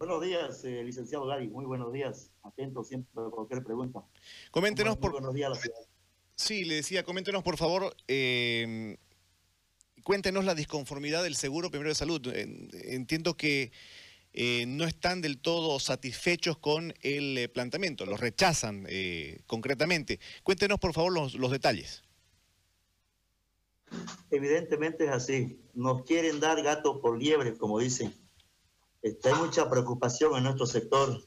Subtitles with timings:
[0.00, 1.48] Buenos días, eh, licenciado Gary.
[1.48, 2.32] Muy buenos días.
[2.42, 4.02] Atento siempre a cualquier pregunta.
[4.50, 5.12] Coméntenos por...
[5.12, 5.76] Buenos días a la ciudad.
[6.36, 8.96] Sí, le decía, coméntenos por favor, eh,
[10.02, 12.26] cuéntenos la disconformidad del seguro primero de salud.
[12.32, 13.72] Entiendo que
[14.32, 20.18] eh, no están del todo satisfechos con el eh, planteamiento, los rechazan eh, concretamente.
[20.44, 22.02] Cuéntenos por favor los, los detalles.
[24.30, 25.60] Evidentemente es así.
[25.74, 28.14] Nos quieren dar gato por liebre, como dicen.
[29.02, 31.22] Este, hay mucha preocupación en nuestro sector.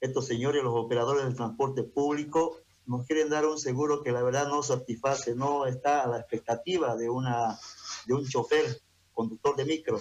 [0.00, 4.48] Estos señores, los operadores del transporte público, nos quieren dar un seguro que la verdad
[4.48, 7.58] no satisface, no está a la expectativa de, una,
[8.06, 8.80] de un chofer,
[9.12, 10.00] conductor de micro.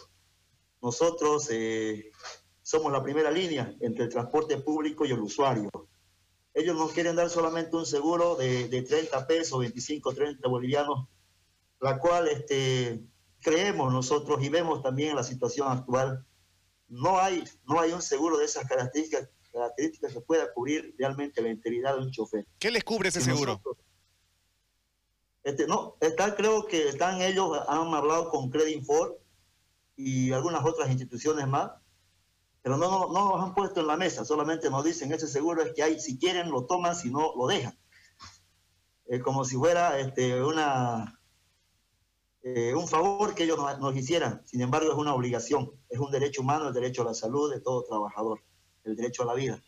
[0.81, 2.11] Nosotros eh,
[2.61, 5.69] somos la primera línea entre el transporte público y el usuario.
[6.53, 11.07] Ellos nos quieren dar solamente un seguro de, de 30 pesos, 25, 30 bolivianos,
[11.79, 13.03] la cual este,
[13.41, 16.25] creemos nosotros y vemos también la situación actual.
[16.87, 21.49] No hay, no hay un seguro de esas características características que pueda cubrir realmente la
[21.49, 22.45] integridad de un chofer.
[22.59, 23.61] ¿Qué les cubre ese seguro?
[25.43, 29.19] este, no, está, creo que están ellos, han hablado con Credinfor
[29.95, 31.71] y algunas otras instituciones más,
[32.61, 35.63] pero no, no, no nos han puesto en la mesa, solamente nos dicen ese seguro
[35.63, 37.77] es que hay, si quieren lo toman, si no lo dejan.
[39.05, 41.16] Es como si fuera este, una,
[42.55, 46.11] eh, un favor que ellos nos, nos hicieran, sin embargo es una obligación, es un
[46.11, 48.41] derecho humano, el derecho a la salud de todo trabajador
[48.87, 49.61] el derecho a la vida.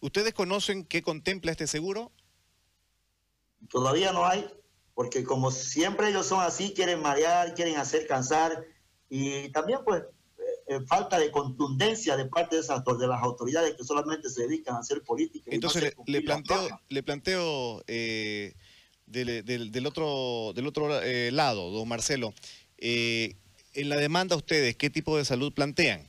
[0.00, 2.12] ¿Ustedes conocen qué contempla este seguro?
[3.68, 4.46] Todavía no hay,
[4.94, 8.66] porque como siempre ellos son así, quieren marear, quieren hacer cansar
[9.08, 10.02] y también pues
[10.66, 14.76] eh, falta de contundencia de parte de, esas, de las autoridades que solamente se dedican
[14.76, 15.50] a hacer política.
[15.52, 18.54] Entonces le, planteo, le planteo eh,
[19.06, 22.34] del, del, del, otro, del otro eh, lado, don Marcelo,
[22.78, 23.36] eh,
[23.74, 26.06] en la demanda ustedes, ¿qué tipo de salud plantean?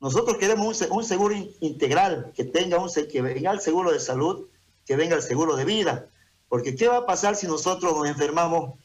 [0.00, 4.46] Nosotros queremos un, seguro integral, que tenga un que venga el seguro de salud,
[4.84, 6.06] que venga el seguro de vida.
[6.48, 8.78] Porque ¿qué va a pasar si nosotros nos enfermamos?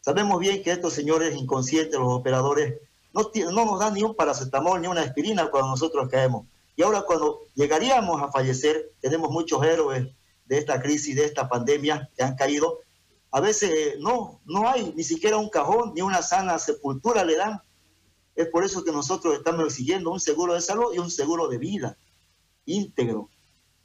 [0.00, 2.80] Sabemos bien que estos señores inconscientes, los operadores,
[3.12, 6.46] no, no nos dan ni un paracetamol ni una aspirina cuando nosotros caemos.
[6.76, 10.08] Y ahora cuando llegaríamos a fallecer, tenemos muchos héroes
[10.46, 12.80] de esta crisis, de esta pandemia que han caído.
[13.30, 17.60] A veces no, no hay ni siquiera un cajón, ni una sana sepultura le dan
[18.34, 21.58] es por eso que nosotros estamos exigiendo un seguro de salud y un seguro de
[21.58, 21.96] vida
[22.66, 23.28] íntegro,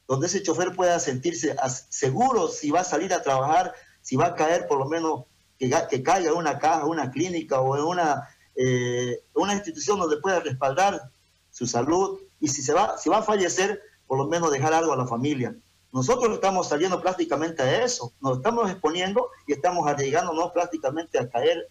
[0.08, 1.56] donde ese chofer pueda sentirse
[1.90, 5.26] seguro si va a salir a trabajar, si va a caer por lo menos
[5.58, 10.18] que, que caiga en una caja, una clínica o en una, eh, una institución donde
[10.18, 11.12] pueda respaldar
[11.52, 14.94] su salud y si, se va, si va a fallecer, por lo menos dejar algo
[14.94, 15.56] a la familia.
[15.92, 21.68] Nosotros estamos saliendo prácticamente a eso, nos estamos exponiendo y estamos arriesgándonos prácticamente a caer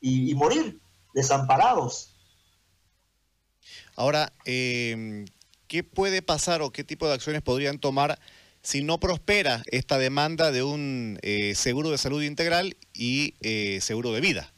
[0.00, 0.80] y, y morir
[1.14, 2.12] desamparados.
[3.96, 5.24] Ahora, eh,
[5.68, 8.18] ¿qué puede pasar o qué tipo de acciones podrían tomar
[8.62, 14.12] si no prospera esta demanda de un eh, seguro de salud integral y eh, seguro
[14.12, 14.52] de vida?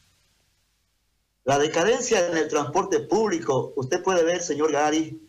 [1.44, 5.23] La decadencia en el transporte público, usted puede ver, señor Gary,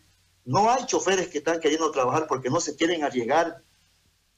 [0.46, 3.62] no hay choferes que están queriendo trabajar porque no se quieren arriesgar,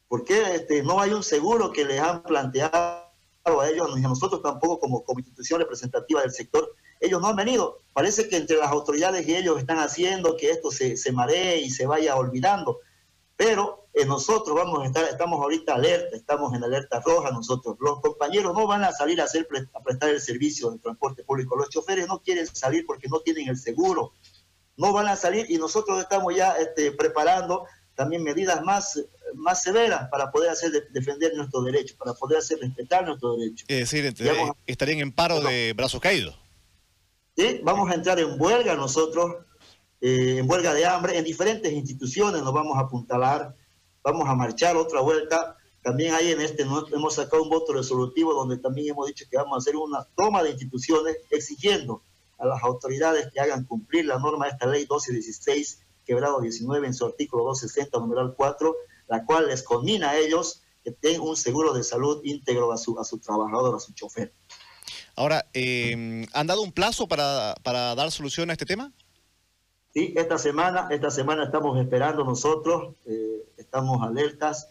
[0.08, 3.08] porque este, no hay un seguro que les han planteado
[3.44, 7.78] a ellos, ni a nosotros tampoco como, institución representativa del sector, ellos no han venido.
[7.92, 11.70] Parece que entre las autoridades y ellos están haciendo que esto se, se maree y
[11.70, 12.78] se vaya olvidando.
[13.36, 17.76] Pero eh, nosotros vamos a estar, estamos ahorita alerta, estamos en alerta roja nosotros.
[17.80, 21.56] Los compañeros no van a salir a, hacer, a prestar el servicio de transporte público.
[21.56, 24.14] Los choferes no quieren salir porque no tienen el seguro.
[24.78, 27.66] No van a salir y nosotros estamos ya este, preparando
[27.98, 33.04] también medidas más, más severas para poder hacer defender nuestros derechos, para poder hacer respetar
[33.04, 33.66] nuestros derechos.
[33.68, 34.14] Es decir,
[34.66, 36.38] estarían en paro de brazos caídos.
[37.36, 37.60] ¿sí?
[37.64, 39.34] Vamos a entrar en huelga nosotros,
[40.00, 43.56] eh, en huelga de hambre, en diferentes instituciones nos vamos a apuntalar,
[44.04, 45.56] vamos a marchar otra vuelta.
[45.82, 49.54] También ahí en este hemos sacado un voto resolutivo donde también hemos dicho que vamos
[49.54, 52.04] a hacer una toma de instituciones exigiendo
[52.38, 56.94] a las autoridades que hagan cumplir la norma de esta ley 1216, quebrado 19 en
[56.94, 58.76] su artículo 260, numeral 4,
[59.08, 62.99] la cual les conmina a ellos que tengan un seguro de salud íntegro a su,
[62.99, 64.32] a su trabajador, a su chofer.
[65.17, 68.93] Ahora, eh, ¿han dado un plazo para, para, dar solución a este tema?
[69.93, 74.70] Sí, esta semana, esta semana estamos esperando nosotros, eh, estamos alertas.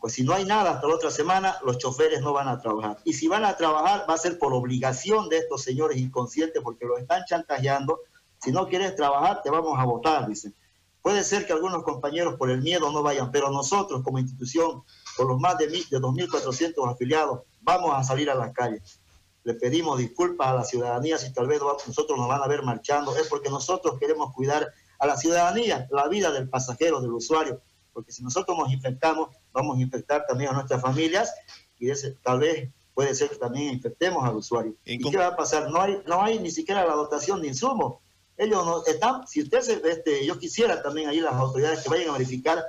[0.00, 2.98] Pues si no hay nada hasta la otra semana, los choferes no van a trabajar.
[3.04, 6.86] Y si van a trabajar, va a ser por obligación de estos señores inconscientes, porque
[6.86, 8.00] los están chantajeando.
[8.40, 10.54] Si no quieres trabajar, te vamos a votar, dicen.
[11.00, 14.84] Puede ser que algunos compañeros por el miedo no vayan, pero nosotros como institución,
[15.16, 19.00] con los más de, de 2.400 afiliados, vamos a salir a las calles
[19.44, 23.16] le pedimos disculpas a la ciudadanía si tal vez nosotros nos van a ver marchando,
[23.16, 27.60] es porque nosotros queremos cuidar a la ciudadanía, la vida del pasajero, del usuario,
[27.92, 31.34] porque si nosotros nos infectamos, vamos a infectar también a nuestras familias
[31.78, 34.74] y ese, tal vez puede ser que también infectemos al usuario.
[34.84, 35.70] ¿Y qué va a pasar?
[35.70, 38.00] No hay, no hay ni siquiera la dotación de insumos.
[38.36, 42.10] Ellos no están, si usted se, este, yo quisiera también ahí las autoridades que vayan
[42.10, 42.64] a verificar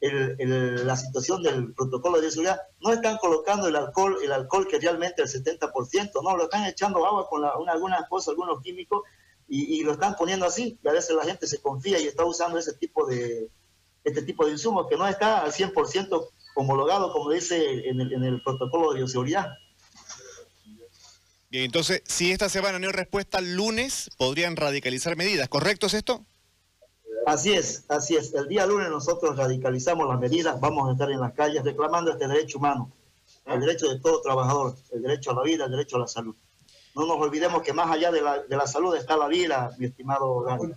[0.00, 4.78] el, la situación del protocolo de seguridad, no están colocando el alcohol, el alcohol que
[4.78, 9.02] realmente el 70%, no, lo están echando agua con la, una, algunas cosas, algunos químicos,
[9.50, 12.58] y, lo están poniendo así, y a veces la gente se confía y está usando
[12.58, 13.48] ese tipo de,
[14.08, 18.24] este tipo de insumos que no está al 100% homologado, como dice en el, en
[18.24, 19.52] el protocolo de bioseguridad.
[21.50, 25.94] Bien, entonces, si esta semana no hay respuesta, el lunes podrían radicalizar medidas, ¿correcto es
[25.94, 26.26] esto?
[27.26, 28.34] Así es, así es.
[28.34, 32.28] El día lunes nosotros radicalizamos las medidas, vamos a estar en las calles reclamando este
[32.28, 32.90] derecho humano,
[33.46, 36.34] el derecho de todo trabajador, el derecho a la vida, el derecho a la salud.
[36.94, 39.86] No nos olvidemos que más allá de la, de la salud está la vida, mi
[39.86, 40.72] estimado Gary.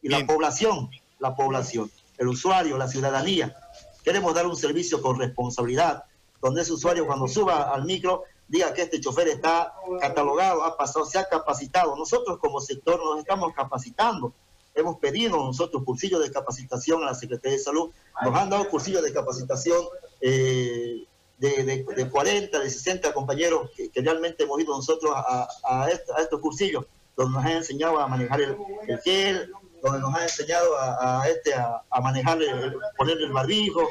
[0.00, 3.56] Y la población, la población, el usuario, la ciudadanía.
[4.04, 6.04] Queremos dar un servicio con responsabilidad,
[6.42, 11.04] donde ese usuario cuando suba al micro diga que este chofer está catalogado, ha pasado,
[11.04, 11.96] se ha capacitado.
[11.96, 14.32] Nosotros como sector nos estamos capacitando
[14.78, 17.90] hemos pedido nosotros cursillos de capacitación a la Secretaría de Salud,
[18.22, 19.84] nos han dado cursillos de capacitación
[20.20, 21.04] eh,
[21.38, 26.84] de, de, 40, de 60 compañeros que, realmente hemos ido nosotros a, a, estos cursillos,
[27.16, 28.56] donde nos han enseñado a manejar el,
[29.04, 29.52] gel,
[29.82, 33.88] donde nos han enseñado a, este, a, manejar, el, poner el barbijo.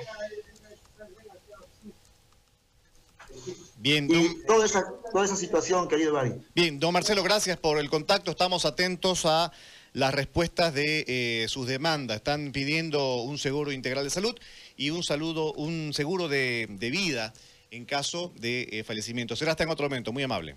[3.77, 6.33] Bien, y toda esa, toda esa situación, querido Barry.
[6.55, 8.31] Bien, don Marcelo, gracias por el contacto.
[8.31, 9.51] Estamos atentos a
[9.93, 12.17] las respuestas de eh, sus demandas.
[12.17, 14.35] Están pidiendo un seguro integral de salud
[14.75, 17.33] y un saludo, un seguro de, vida
[17.71, 19.35] en caso de eh, fallecimiento.
[19.35, 20.11] Será hasta en otro momento.
[20.11, 20.55] Muy amable.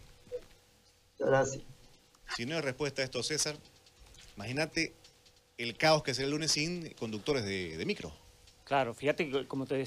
[1.18, 1.62] Gracias.
[2.36, 3.56] Si no hay respuesta a esto, César,
[4.36, 4.94] imagínate
[5.62, 8.12] el caos que será el lunes sin conductores de, micro.
[8.64, 9.86] Claro, fíjate como te decía.